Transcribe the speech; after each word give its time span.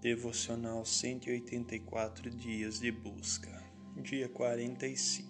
Devocional 0.00 0.84
184 0.84 2.30
Dias 2.30 2.78
de 2.78 2.92
Busca, 2.92 3.64
dia 3.96 4.28
45. 4.28 5.28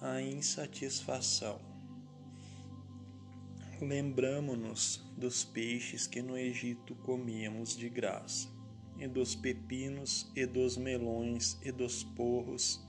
A 0.00 0.22
insatisfação. 0.22 1.60
Lembramo-nos 3.82 5.04
dos 5.14 5.44
peixes 5.44 6.06
que 6.06 6.22
no 6.22 6.38
Egito 6.38 6.94
comíamos 6.94 7.76
de 7.76 7.90
graça, 7.90 8.48
e 8.98 9.06
dos 9.06 9.34
pepinos, 9.34 10.32
e 10.34 10.46
dos 10.46 10.78
melões, 10.78 11.58
e 11.62 11.70
dos 11.70 12.02
porros, 12.02 12.82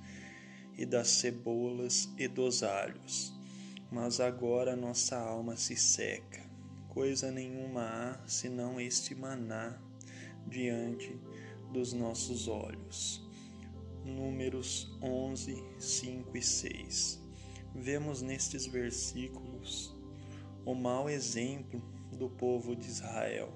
e 0.77 0.85
das 0.85 1.09
cebolas, 1.09 2.09
e 2.17 2.29
dos 2.29 2.63
alhos. 2.63 3.33
Mas 3.91 4.21
agora 4.21 4.73
nossa 4.73 5.17
alma 5.17 5.57
se 5.57 5.75
seca, 5.75 6.49
coisa 6.87 7.29
nenhuma 7.29 7.81
há 7.83 8.25
senão 8.25 8.79
este 8.79 9.13
maná 9.13 9.85
diante 10.49 11.19
dos 11.71 11.93
nossos 11.93 12.47
olhos. 12.47 13.25
Números 14.03 14.97
11, 15.01 15.63
5 15.77 16.37
e 16.37 16.41
6. 16.41 17.21
Vemos 17.75 18.21
nestes 18.21 18.65
versículos 18.65 19.95
o 20.65 20.73
mau 20.73 21.09
exemplo 21.09 21.81
do 22.17 22.29
povo 22.29 22.75
de 22.75 22.87
Israel, 22.87 23.53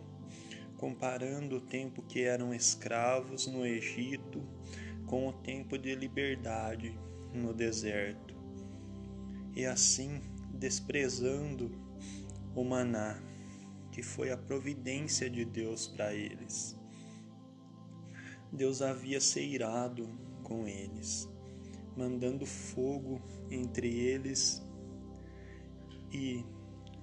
comparando 0.78 1.58
o 1.58 1.62
tempo 1.62 2.02
que 2.02 2.22
eram 2.22 2.54
escravos 2.54 3.48
no 3.48 3.66
Egito 3.66 4.42
com 5.08 5.28
o 5.28 5.34
tempo 5.34 5.78
de 5.78 5.96
liberdade 5.96 6.98
no 7.34 7.54
deserto, 7.54 8.36
e 9.56 9.66
assim 9.66 10.22
desprezando 10.54 11.72
o 12.56 12.64
maná, 12.64 13.22
que 13.92 14.02
foi 14.02 14.32
a 14.32 14.38
providência 14.38 15.30
de 15.30 15.44
Deus 15.44 15.88
para 15.88 16.14
eles. 16.14 16.81
Deus 18.62 18.80
havia 18.84 19.20
se 19.20 19.42
irado 19.42 20.08
com 20.44 20.68
eles, 20.68 21.28
mandando 21.98 22.46
fogo 22.46 23.20
entre 23.50 23.88
eles 23.88 24.62
e, 26.14 26.46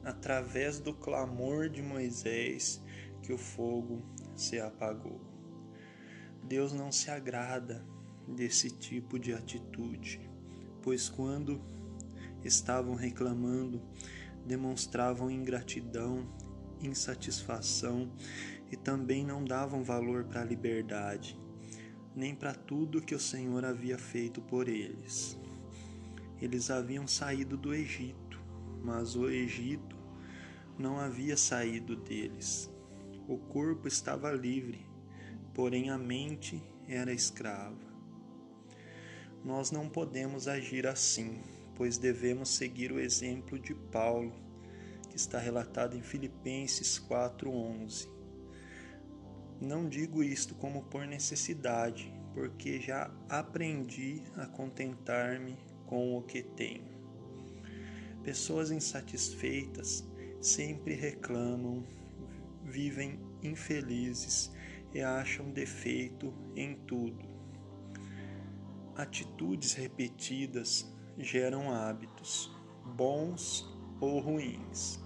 através 0.04 0.78
do 0.78 0.94
clamor 0.94 1.68
de 1.68 1.82
Moisés, 1.82 2.80
que 3.24 3.32
o 3.32 3.36
fogo 3.36 4.00
se 4.36 4.60
apagou. 4.60 5.20
Deus 6.44 6.72
não 6.72 6.92
se 6.92 7.10
agrada 7.10 7.84
desse 8.28 8.70
tipo 8.70 9.18
de 9.18 9.32
atitude, 9.32 10.20
pois 10.80 11.08
quando 11.08 11.60
estavam 12.44 12.94
reclamando, 12.94 13.82
demonstravam 14.46 15.28
ingratidão, 15.28 16.24
insatisfação 16.80 18.12
e 18.70 18.76
também 18.76 19.26
não 19.26 19.42
davam 19.44 19.82
valor 19.82 20.22
para 20.22 20.42
a 20.42 20.44
liberdade, 20.44 21.36
nem 22.18 22.34
para 22.34 22.52
tudo 22.52 23.00
que 23.00 23.14
o 23.14 23.20
Senhor 23.20 23.64
havia 23.64 23.96
feito 23.96 24.40
por 24.42 24.68
eles. 24.68 25.38
Eles 26.42 26.68
haviam 26.68 27.06
saído 27.06 27.56
do 27.56 27.72
Egito, 27.72 28.42
mas 28.82 29.14
o 29.14 29.30
Egito 29.30 29.96
não 30.76 30.98
havia 30.98 31.36
saído 31.36 31.94
deles. 31.94 32.68
O 33.28 33.38
corpo 33.38 33.86
estava 33.86 34.32
livre, 34.32 34.84
porém 35.54 35.90
a 35.90 35.96
mente 35.96 36.60
era 36.88 37.12
escrava. 37.12 37.86
Nós 39.44 39.70
não 39.70 39.88
podemos 39.88 40.48
agir 40.48 40.88
assim, 40.88 41.40
pois 41.76 41.98
devemos 41.98 42.48
seguir 42.48 42.90
o 42.90 42.98
exemplo 42.98 43.56
de 43.60 43.76
Paulo, 43.76 44.32
que 45.08 45.16
está 45.16 45.38
relatado 45.38 45.96
em 45.96 46.02
Filipenses 46.02 46.98
4:11. 46.98 48.17
Não 49.60 49.88
digo 49.88 50.22
isto 50.22 50.54
como 50.54 50.84
por 50.84 51.04
necessidade, 51.04 52.12
porque 52.32 52.80
já 52.80 53.10
aprendi 53.28 54.22
a 54.36 54.46
contentar-me 54.46 55.58
com 55.84 56.16
o 56.16 56.22
que 56.22 56.42
tenho. 56.42 56.96
Pessoas 58.22 58.70
insatisfeitas 58.70 60.06
sempre 60.40 60.94
reclamam, 60.94 61.84
vivem 62.62 63.18
infelizes 63.42 64.52
e 64.94 65.00
acham 65.00 65.50
defeito 65.50 66.32
em 66.54 66.76
tudo. 66.86 67.26
Atitudes 68.94 69.72
repetidas 69.72 70.86
geram 71.18 71.72
hábitos, 71.72 72.48
bons 72.96 73.66
ou 74.00 74.20
ruins. 74.20 75.00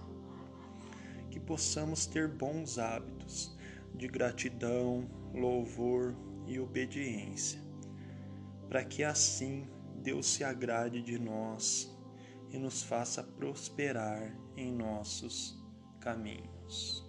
Que 1.31 1.39
possamos 1.39 2.05
ter 2.05 2.27
bons 2.27 2.77
hábitos 2.77 3.57
de 3.93 4.07
gratidão, 4.07 5.09
louvor 5.33 6.15
e 6.45 6.59
obediência, 6.59 7.61
para 8.67 8.83
que 8.83 9.03
assim 9.03 9.67
Deus 10.01 10.27
se 10.27 10.43
agrade 10.43 11.01
de 11.01 11.17
nós 11.17 11.89
e 12.49 12.57
nos 12.57 12.83
faça 12.83 13.23
prosperar 13.23 14.35
em 14.55 14.71
nossos 14.71 15.57
caminhos. 15.99 17.02